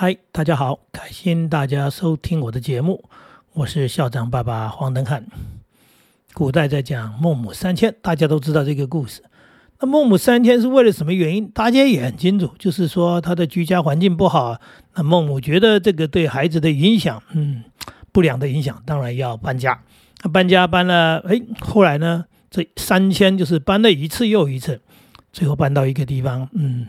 [0.00, 3.02] 嗨，大家好，感谢大家收听我的节目，
[3.52, 5.26] 我是校长爸爸黄登汉。
[6.34, 9.24] 古代在讲孟母三迁，大家都知道这个故事。
[9.80, 11.48] 那孟母三迁是为了什么原因？
[11.48, 14.60] 大家也很清楚，就是说他的居家环境不好，
[14.94, 17.64] 那孟母觉得这个对孩子的影响，嗯，
[18.12, 19.82] 不良的影响，当然要搬家。
[20.22, 24.80] 那搬家搬了，哎，后来呢，这三迁就是搬了一次又一次，
[25.32, 26.86] 最后搬到一个地方，嗯。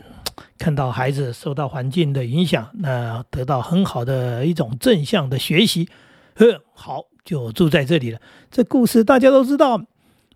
[0.58, 5.88] 看到孩子受到环境的影响，那得到很好的一种正向的学习，
[6.34, 8.20] 呵，好就住在这里了。
[8.50, 9.82] 这故事大家都知道。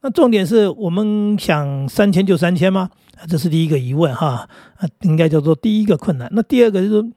[0.02, 2.90] 那重点是我们想三千就三千吗？
[3.26, 4.48] 这是第一个疑问哈。
[4.76, 6.28] 啊，应该叫做第一个困难。
[6.32, 7.12] 那第二个就是，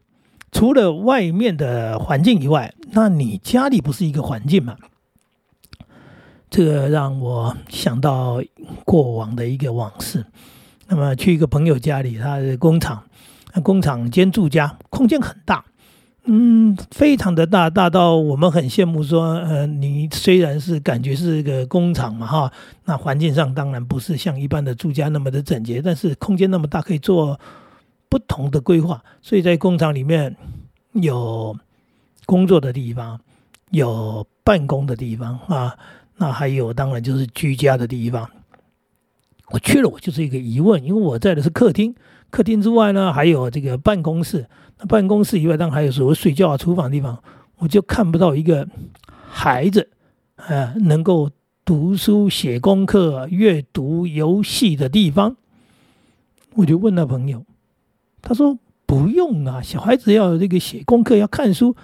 [0.53, 4.77] 除了外面的环境以外，那你家里不是一个环境吗？
[6.49, 8.41] 这个让我想到
[8.85, 10.25] 过往的一个往事。
[10.87, 13.03] 那么去一个朋友家里，他的工厂，
[13.63, 15.65] 工厂兼住家，空间很大，
[16.23, 19.03] 嗯，非常的大，大到我们很羡慕。
[19.03, 22.51] 说，呃，你虽然是感觉是一个工厂嘛，哈，
[22.85, 27.39] 那环境上当然不是像一般的住家那么的整洁，但是空间那么大，可以做
[28.09, 29.03] 不同的规划。
[29.21, 30.35] 所以在工厂里面
[30.93, 31.57] 有
[32.25, 33.19] 工作的地方，
[33.71, 35.77] 有办公的地方啊，
[36.15, 38.29] 那还有当然就是居家的地方。
[39.51, 41.95] 我去了，我就是一个疑问，因为我在的是客厅，
[42.29, 44.45] 客厅之外呢，还有这个办公室。
[44.79, 47.17] 那办公室以外，当然还有所谓睡觉啊、厨房地方，
[47.59, 48.67] 我就看不到一个
[49.09, 49.89] 孩子，
[50.35, 51.31] 呃，能够
[51.63, 55.37] 读书、写功课、阅读、游戏的地方。
[56.55, 57.45] 我就问那朋友，
[58.21, 61.75] 他说不用啊，小孩子要这个写功课、要看书，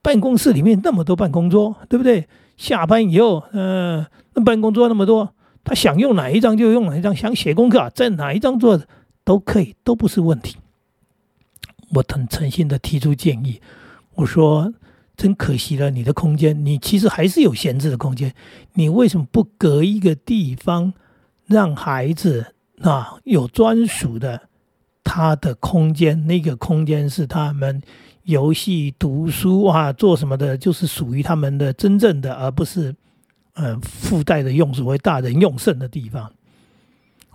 [0.00, 2.26] 办公室里面那么多办公桌，对不对？
[2.56, 5.34] 下班以后，呃，那办公桌那么多。
[5.64, 8.80] 他想用哪一张就用哪一张，想写功课在哪一张做
[9.24, 10.56] 都可以，都不是问题。
[11.94, 13.60] 我很诚心的提出建议，
[14.14, 14.72] 我说
[15.16, 18.34] 真可惜了，你的空间，你其实还是有闲置的空间，
[18.74, 20.94] 你为什么不隔一个地方，
[21.46, 24.48] 让孩子啊有专属的
[25.04, 26.26] 他的空间？
[26.26, 27.80] 那个空间是他们
[28.24, 32.94] 游戏、读书啊，做什么的，就是属于他们的真正的，而不是。
[33.54, 36.32] 嗯，附带的用所谓大人用剩的地方。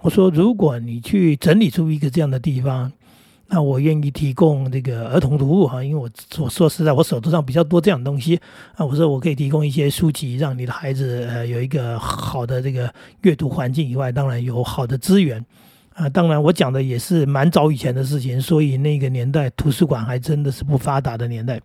[0.02, 2.92] 我说，如果你去整理出一个这样的地方，
[3.48, 6.10] 那我愿意提供这个儿童读物哈，因为我
[6.44, 8.40] 我说实在，我手头上比较多这样东西
[8.76, 8.86] 啊。
[8.86, 15.44] 我说我可以提供一些书籍，让你的孩子呃有一个好的这个阅读环境以外，当然有好的资源
[15.94, 16.10] 啊。
[16.10, 21.62] 当然，我讲的也是蛮早以前的事情，所以那个年代图书馆还真的是不发达的年代。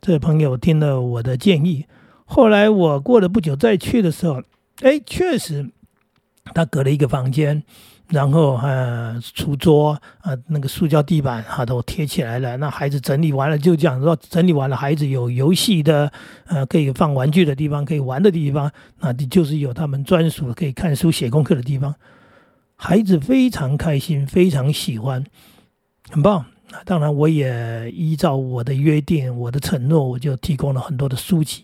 [0.00, 1.84] 这位朋友听了我的建议。
[2.30, 4.42] 后来我过了不久再去的时候，
[4.82, 5.70] 哎，确实，
[6.54, 7.62] 他隔了一个房间，
[8.08, 12.56] 然后呃，书桌啊，那个塑胶地板啊都贴起来了。
[12.58, 16.12] 那孩子整理完了，就讲说整理完了，孩子有游戏的，
[16.46, 21.94] 呃，可以放玩具的地方，可以玩的地方，那就是有他们专属可以看书写功课的地方。
[22.76, 25.24] 孩子非常开心，非常喜欢，
[26.10, 26.44] 很棒。
[26.84, 31.62] 当然，我也依照我的约定，我的承诺，我就提供了很多的书籍。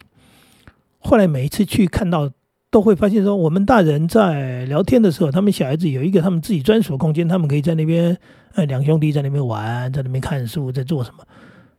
[1.05, 2.31] 后来每一次去看到，
[2.71, 8.17] 都会发现说，我们大人在聊天的时候，他们小孩子有一个他们自己专属空间，他们可以在那边，
[8.55, 11.25] 呃，两兄弟在那边玩，在那边看书，在做什么，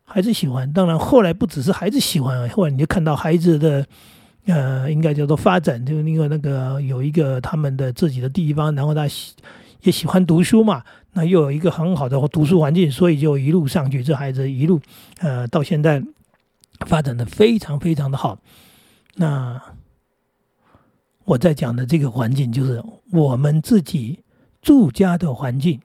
[0.03, 0.71] 孩子喜欢。
[0.71, 3.85] 当然，后来不只是孩子喜欢，后来你就看到孩子的，
[4.45, 9.33] 呃，应该叫做发展，就那个那个有一个他们的自己的地方，然后他喜
[9.81, 10.83] 也喜欢读书嘛，
[11.13, 14.79] 那又有一个很好的读书环境，所以就一路上去，这孩子一路，
[15.19, 16.01] 呃，到现在
[16.85, 18.37] 发展的非常非常的好。
[19.15, 19.61] 那
[21.23, 24.19] 我在讲的这个环境，就是我们自己
[24.61, 25.79] 住家的环境。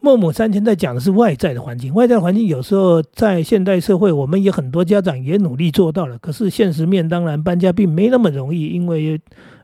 [0.00, 6.18] 孟母三迁在讲的是外在的环境，外在环境有时候在现代社会，我们也很多家长也努力做到了。
[6.18, 9.18] 可是现实面，当然搬家并没那么容易，因为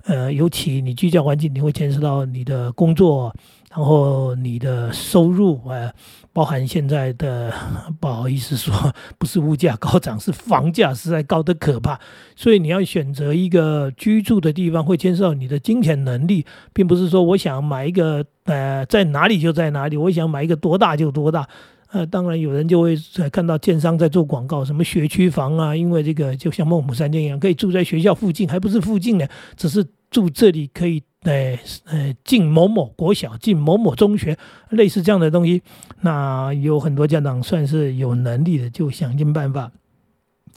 [0.04, 3.34] 呃，尤其你居家环境，你会牵涉到你的工作。
[3.70, 5.92] 然后你的收入啊，
[6.32, 7.53] 包含现在的
[8.00, 8.74] 不好意思说，
[9.16, 11.97] 不是物价高涨，是房价实在高的可怕。
[12.34, 21.48] 所以你要选择一个居住的地方，会牵涉到你的金钱能力，并不是说我想买一个呃在哪里就在哪里，我想买一个多大就多大。
[21.92, 31.00] 呃，当然有人就会在看到建商在做广告，什么学区房啊，因为这个就像孟母三迁一样，可以住在学校附近，还不是附近呢，只是住这里可以。
[31.22, 34.38] 呃呃，进某某国小，进某某中学，
[34.70, 35.62] 类似这样的东西，
[36.00, 39.70] 那有很多家长算是有能力的，就想尽办法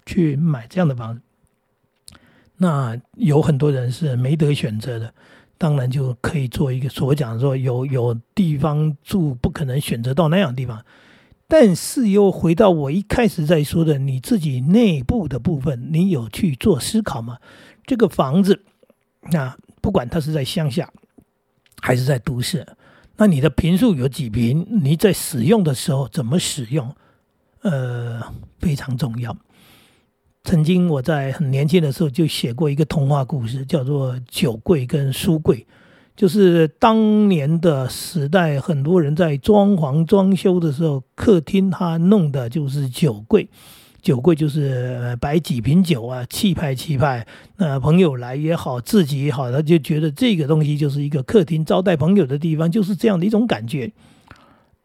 [0.06, 1.22] 去买这样的房子。
[2.58, 5.14] 那有很多人是没得选择的，
[5.58, 10.86] 当然就可以做一个所讲说有有地方住，不可能选择到那样的地方。
[11.46, 17.38] 但是又回到我一开始在说的，你自己内部的部分，你有去做思考吗？
[17.86, 18.64] 这个房子，
[19.30, 20.90] 那不管它是在乡下
[21.82, 22.66] 还是在都市，
[23.18, 24.66] 那你的平数有几平？
[24.82, 26.96] 你在使用的时候怎么使用？
[27.64, 28.22] 呃，
[28.60, 29.36] 非常重要。
[30.46, 35.58] 曾经我在很年轻的时候就写过一个童话故事，叫做《酒柜跟书柜》，
[36.16, 43.50] 就是当年的时代，很多人在装潢装修的时候，客厅他弄的就是酒柜，
[44.04, 47.26] 酒柜就是摆几瓶酒啊，气派气派。
[47.56, 53.92] 那朋友来也好，自己也好，他就觉得这个东西就是一个客厅招待朋友的地方，就是这样的一种感觉。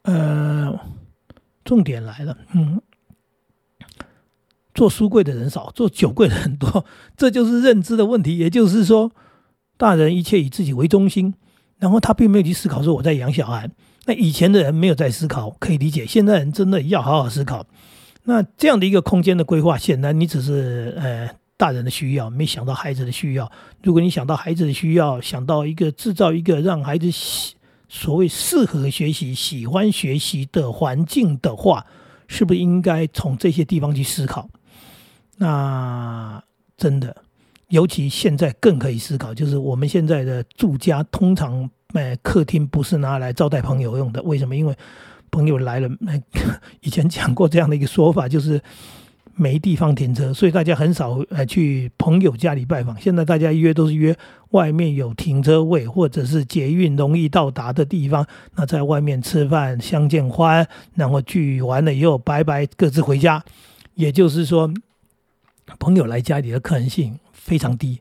[0.02, 0.78] 呃，
[1.64, 2.80] 重点来了，嗯。
[4.72, 6.84] 做书柜的人少，做酒柜的很多，
[7.16, 8.38] 这就是认知的问题。
[8.38, 9.10] 也就是说，
[9.76, 11.34] 大人一切以自己为中心，
[11.78, 13.68] 然后他并没有去思考说我在养小孩。
[14.06, 16.06] 那以前的人没有在思考，可以理解。
[16.06, 17.66] 现在人真的要好好思考。
[18.28, 21.26] 那这样的一个空间的规划，显然你只是呃
[21.56, 23.50] 大人的需要，没想到孩子的需要。
[23.82, 27.56] 如果你想到孩子的需要，想到一个制造一个让孩子喜
[27.88, 31.86] 所谓适合学习、喜欢学习的环境的话，
[32.26, 34.46] 是不是应该从这些地方去思考？
[35.38, 36.44] 那
[36.76, 37.16] 真的，
[37.68, 44.22] 尤其现在更可以思考，就是我们现在的住家通常，呃，客厅不是拿来招待朋友用的。
[44.22, 44.54] 为什么？
[44.54, 44.76] 因为
[45.30, 46.12] 朋友来了，那
[46.82, 48.60] 以前讲过这样的一个说法，就是
[49.34, 52.98] 没地方停车，所以大家很少呃去朋友家里拜访。
[53.00, 54.16] 现在大家约都是约
[54.50, 58.26] 外面有停车位，或者是捷运容易到达的地方，
[58.56, 63.44] 那在外面吃饭相见欢，然后聚完了以后拜拜，各自回家。
[63.94, 64.72] 也就是说。
[65.78, 68.00] 朋友来家里的可能性非常低，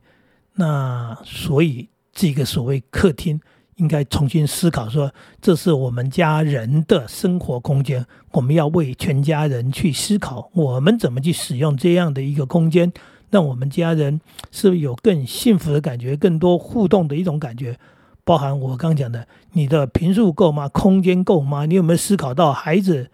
[0.54, 3.38] 那所以这个所谓客厅
[3.78, 12.92] 应该重新思考，说这是我们家人的生活空间，我们要为全家人去思考，我们怎么去使用这样的一个空间，
[13.30, 14.20] 让我们家人
[14.52, 17.78] 是不是有更幸福的感觉，更多互动的一种感觉，
[18.24, 20.68] 包含我刚讲的，你的频数够吗？
[20.70, 21.66] 空间够吗？
[21.66, 23.12] 你有没有思考到孩子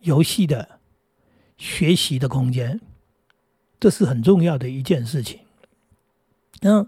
[0.00, 0.80] 游戏的
[1.58, 2.80] 学习的空间？
[3.78, 5.40] 这是很重要的一件事情。
[6.62, 6.86] 那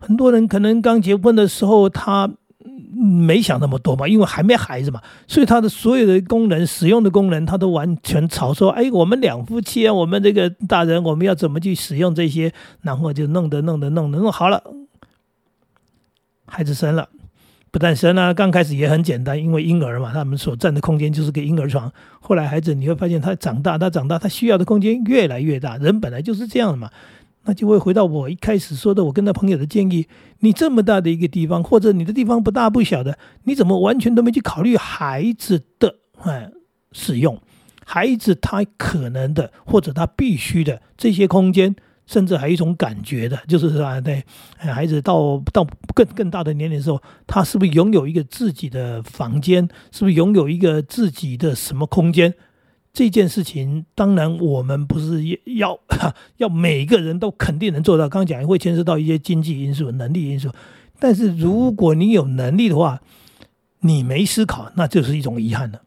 [0.00, 2.28] 很多人可能刚结婚的时候，他
[2.92, 12.52] 没想那么多嘛，因为还没孩子嘛，所以他的所有的功能、使用的功能，他都完全朝说：“哎，我们两夫妻啊，我们这个大人，我们要怎么去使用这些？”
[12.82, 14.62] 然后就弄得、弄得、弄得弄好了，
[16.46, 17.08] 孩子生了。
[17.72, 21.92] 不但生啊，刚开始也很简单，因为婴儿嘛，他们所占的空间就是个婴儿床。
[22.18, 25.76] 后来孩子你会发现，他长大，他长大，他需要的空间越来越大。
[25.76, 26.90] 人本来就是这样的嘛，
[27.44, 30.06] 那就会回到我一开始说的，我跟他朋友的建议：
[30.40, 36.50] 你这么大的一个地方，或者你的地方不大不小的，你怎么完全都没去考虑孩子的哎
[36.92, 37.40] 使用？
[37.84, 41.76] 孩子他可能的，或者他必须的这些空间。
[42.06, 44.24] 甚至还有一种感觉的，就是说啊，对
[44.58, 45.64] 孩子到到
[45.94, 49.68] 更更大的年龄的时候，他是不是拥有一个自己的房间？
[49.92, 52.34] 是不是拥有一个自己的什么空间？
[52.92, 55.22] 这件事情，当然我们不是
[55.56, 55.78] 要
[56.38, 58.08] 要每个人都肯定能做到。
[58.08, 60.50] 刚刚讲会牵涉到一些经济因素、能力因素，
[60.98, 63.00] 但是如果你有能力的话，
[63.80, 65.80] 你没思考，那就是一种遗憾了。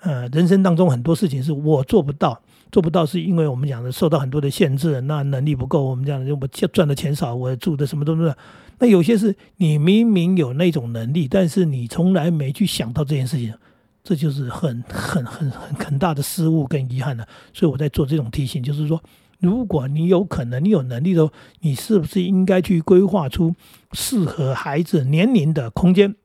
[0.00, 2.40] 呃，人生当中很多事情是我做不到。
[2.72, 5.84] 做不到是因为我们讲的受到很多的限制，那能力不够。
[5.84, 8.34] 我们讲的我赚的钱少，我住的什么都是。
[8.78, 13.52] 那有些是你明明有那种能力，但是你从来没去想到这件事情，
[14.02, 17.26] 这就是很很很很很大的失误跟遗憾了。
[17.52, 19.02] 所以我在做这种提醒，就是说，
[19.40, 21.30] 如果你有可能，你有能力的，
[21.60, 23.54] 你是不是应该去规划出
[23.92, 26.16] 适合孩子年龄的空间？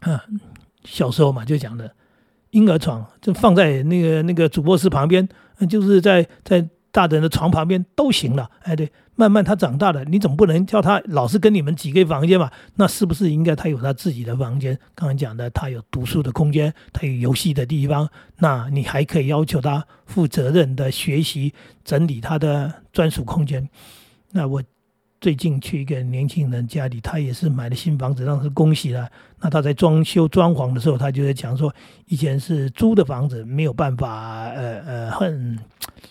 [0.00, 0.24] 啊，
[0.84, 1.94] 小时候嘛就讲的
[2.50, 5.28] 婴儿床就放在那个那个主卧室旁边。
[5.68, 12.52] 就是在在大人的床旁边都行了，哎，对，慢慢他长大了，你总不能叫他老是跟你们挤个房间吧？
[12.76, 14.78] 那是不是应该他有他自己的房间？
[14.94, 18.08] 刚刚讲的，他有读书的空间，他有游戏的地方，
[18.38, 23.68] 那你还可以要求他负责任的学习，整理他的专属空间。
[24.30, 24.62] 那我。
[25.22, 29.08] 最近去一个年轻人家里，他也是买了新房子，当时恭喜了。
[29.38, 31.72] 那他在装修装潢的时候，他就在讲说，
[32.08, 35.56] 以前是租的房子，没有办法，呃呃，很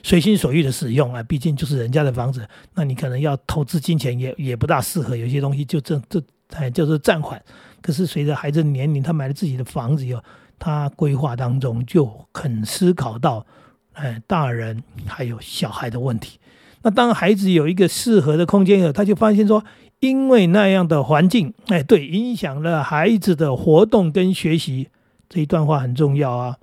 [0.01, 1.21] 随心所欲的使用啊。
[1.23, 5.13] 毕竟就是人家的房子，那你可能要投资金钱也也不大适合。
[5.13, 7.41] 有些东西就这这哎，就是暂缓。
[7.81, 10.23] 可是随着孩子的年龄，他买了自己的房子以后，
[10.57, 13.45] 他规划当中就很思考到，
[13.91, 16.39] 哎，大人还有小孩的问题。
[16.83, 19.63] 那当孩子有一个适合的空间以后，他就发现说，
[19.99, 24.87] 因为那样的环境，哎，对，影响了孩子的活动跟学习。
[25.29, 26.57] 这一段话很重要啊。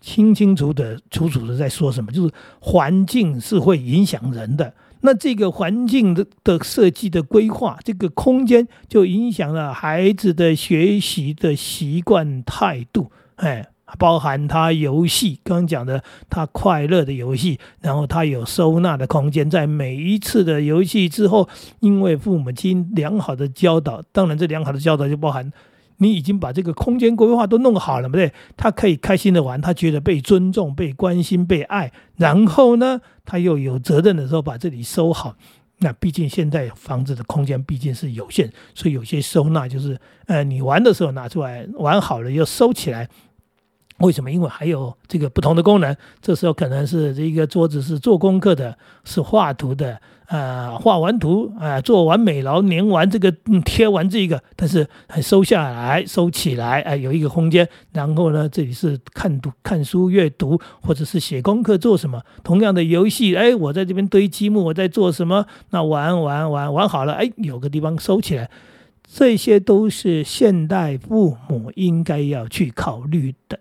[0.00, 4.72] 清清楚的、楚楚的在说什么，就是环境是会影响人的。
[5.00, 13.66] 那这个环境的的设计的规划，这个空间就影响了孩子的学习的习惯态度，哎，
[13.98, 21.48] 包含他游戏，刚刚讲的他快乐的游戏，然后他有收纳的空间，在每一次的游戏之后，
[21.80, 25.52] 因为父母亲良好的教导，当然这良好的教导就包含。
[25.98, 28.30] 你已经把这个空间规划都弄好了，不对？
[28.54, 31.90] 他可以开心的玩，他觉得被尊重、被关心、被爱。
[32.16, 35.34] 然后呢，他又有责任的时候把这里收好。
[35.78, 43.08] 那毕竟现在房子的空间毕竟是有限，所以有些收纳就是，呃，你玩的时候拿出来，玩好了又收起来。
[43.98, 44.30] 为什么？
[44.30, 45.96] 因为还有这个不同的功能。
[46.20, 50.00] 这时候可能是这一个桌子是做功课的，是画图的。
[50.28, 53.30] 呃，画完图啊，做完美劳，粘完这个，
[53.64, 57.68] 贴完这个，但是还收下来，收起来，哎，有一个空间。
[57.92, 62.20] 然后呢，这里是看读、看书、阅读，或者是写功课，做什么？
[62.42, 65.46] 同样的游戏，哎，我在这边堆积木，我在做什么？
[65.70, 68.50] 那玩玩玩玩好了，哎，有个地方收起来。
[69.08, 73.60] 这些都是现代父母应该要去考虑的。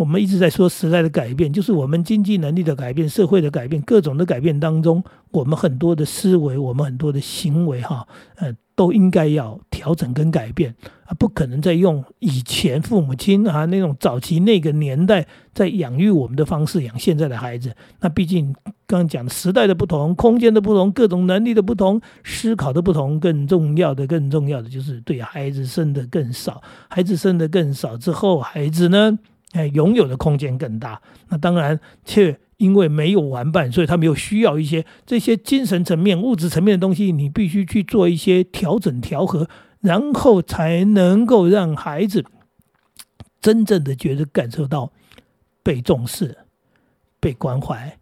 [0.00, 17.76] 我们一直在说时代的改变，就是我们经济能力的改变、社会的改变、各种的改变当中，我们很多的思维、我们很多的行为，哈，呃，都应该要调整跟改变啊，不可能再用以前父母亲啊那种早期那个年代在养育我们的方式养现在的孩子。
[18.00, 18.54] 那毕竟
[18.86, 29.18] 刚刚讲的时代的不同、空间的不同、各种能力的不同、思考的不同，更重要的、更重要的就是对孩子生的更少，孩子生的更少之后，孩子呢？
[29.52, 31.02] 哎，拥有的空间更大。
[31.28, 37.10] 那当然，却因为没有玩伴，所以他们又需要一些这些精神层面、物质层面的东西。
[37.10, 39.48] 你必须去做一些调整、调和，
[39.80, 42.24] 然后才能够让孩子
[43.40, 44.92] 真正的觉得感受到
[45.62, 46.38] 被重视、
[47.18, 47.98] 被关怀，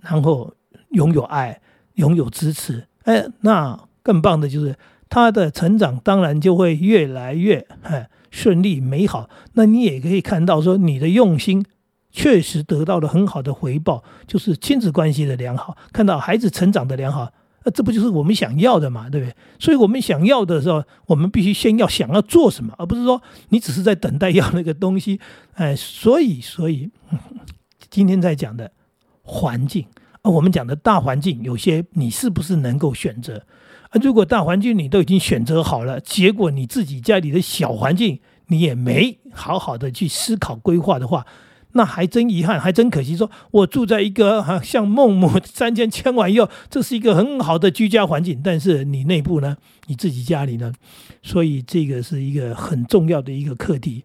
[0.00, 0.54] 然后
[0.90, 1.60] 拥有爱、
[1.94, 2.86] 拥有支持。
[3.02, 4.76] 哎，那更棒的就是
[5.08, 8.08] 他的成长，当然就会越来越哎。
[8.36, 11.64] 顺利美好，那你也可以看到说你的用心
[12.12, 17.32] 确实得到了很好的回报，就是亲子关系的良好，看到孩子成长的良好，
[17.64, 19.34] 那这不就是我们想要的嘛，对不对？
[19.58, 25.18] 所以我们想要的时候，我们必须先要想要做什么，而不是说你只是在等待要那个东西。
[25.54, 26.90] 哎，所以，所以
[27.88, 28.70] 今天在讲的
[29.22, 29.86] 环境，
[30.20, 33.42] 啊，我们讲的大环境，有些你是不是能够选择？
[33.96, 41.26] 如果大环境你都已经选择好了，结果你自己家里的小环境你也没好好的去思考规划的话，
[41.72, 43.16] 那还真遗憾，还真可惜。
[43.16, 50.72] 说我住在一个哈像孟母三迁迁完以后，这是一个很好的居家环境，但是你内部呢，你自己家里呢，
[51.22, 54.04] 所以这个是一个很重要的一个课题，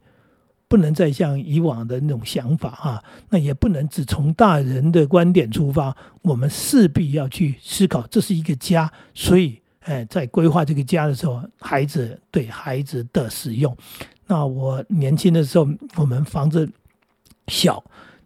[0.68, 9.61] 不能再像以往的那种想法哈，那也不能只从大人的观点出发，我们势必要去思考，这是一个家，所以。
[9.82, 13.76] 哎，在规划这个家的时候，孩子对孩子的使用。
[14.28, 16.70] 那我年轻的时候，我们房子
[17.48, 17.84] 小，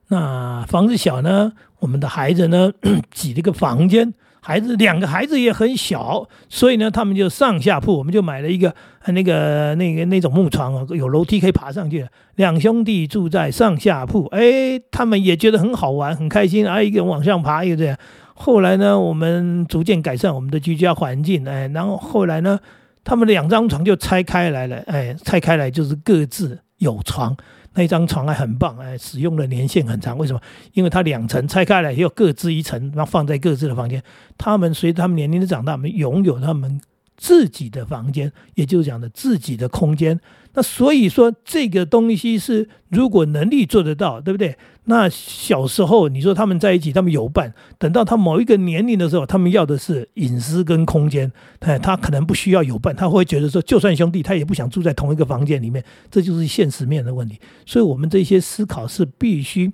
[0.10, 2.72] 那房子小呢，我们的孩子呢
[3.12, 8.76] 挤了个房间，孩子两个孩子也很小，所以呢，他们就上下铺，我们就买了一个
[9.08, 12.08] 那个那个那种木床啊，有楼梯可以爬上去。
[12.36, 17.98] 两兄弟住在上下铺，哎，他们也觉得很好玩，很开心啊，一个往上爬，一个这样。
[18.38, 22.60] 后来呢，我们逐渐改善我们的居家环境，哎，然后后来呢，
[23.04, 27.36] 他们两张床就拆开来了，哎，拆开来就是各自有床，
[27.74, 30.18] 那一张床还很棒，哎，使用的年限很长。
[30.18, 30.42] 为什么？
[30.74, 34.04] 因为它两层拆开来，又各自一层，然后放在各自的房间。
[34.38, 36.80] 他们随着他们年龄的长大，们拥有他们
[37.18, 40.20] 自己的房间，也就是讲的自己的空间。
[40.54, 44.58] 那所以说，这个东西是如果能力做得到，对不对？
[44.86, 51.30] 那小时候你说他们在一起，他们有伴，等到他某一个年龄的时候，他们要的是隐私跟空间。
[51.60, 55.84] 哎，他可能不需要有伴，他会觉得说，就算兄弟，他也不想住在同一个房间里面。
[56.10, 57.38] 这就是现实面的问题。
[57.66, 59.74] 所以，我们这些思考是必须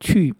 [0.00, 0.34] 去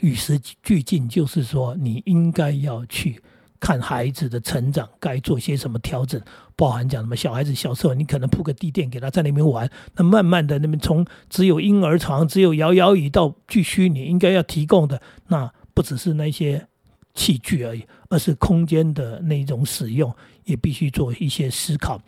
[0.00, 3.20] 与时俱进，就是说，你应该要去。
[3.60, 6.20] 看孩子的成长该做些什么调整，
[6.54, 16.66] 包含讲什么小孩子小时候你可能铺个地垫给他在那边玩，那慢慢的那边从只有婴儿床只有摇摇椅到巨虚拟应该要提供的那不只是那些
[17.14, 22.00] 器具而已，而是空间的那种使用也必须做一些思考。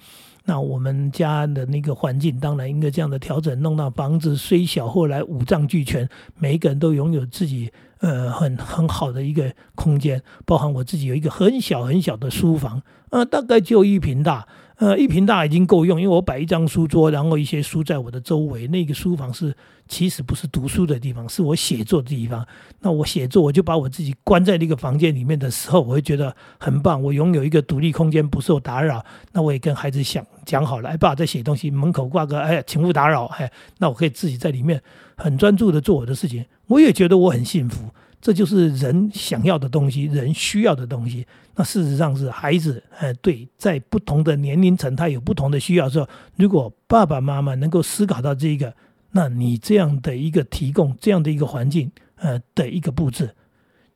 [0.48, 14.46] 那我们家的那个环境当然应该这样的调整，弄到房子虽小，后来五脏俱全，每一个人都拥有自己呃很很好的一个空间，包含我自己有一个很小很小的书房，呃，大概就一平大，
[14.78, 18.66] 呃，一平大已经够用，因为我摆一张书桌，然后一些书在我的周围。
[18.68, 19.54] 那个书房是
[19.88, 22.47] 其实不是读书的地方，是我写作的地方。
[22.80, 27.02] 那我写作，我就把我自己关在那个房间里面的时候，我会觉得很棒。
[27.02, 29.02] 我拥有一个独立空间，不受打扰。
[29.33, 33.25] 那我也跟孩子想讲好了，哎，爸在写东西，门口挂个哎，请勿打扰。
[33.38, 34.83] 哎，那我可以自己在里面
[35.16, 36.45] 很专注的做我的事情。
[36.66, 37.88] 我也觉得我很幸福。
[38.20, 41.26] 这就是人想要的东西，人需要的东西。
[41.54, 45.88] 那事实上是孩子，呃，对，在不同的年龄层，他有不同的需要。
[45.88, 48.75] 时候，如果爸爸妈妈能够思考到这个，
[49.12, 53.35] 那你这样的一个提供，这样的一个环境，呃，的一个布置，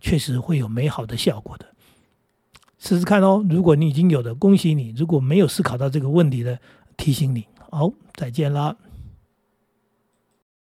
[0.01, 1.67] 确实会有美好的效果的。
[2.79, 3.45] 试试看哦。
[3.51, 6.59] 如果你已经有的，恭喜你；如果没有思考到这个问题的，
[6.97, 7.45] 提醒你。
[7.71, 8.75] 好，再见啦。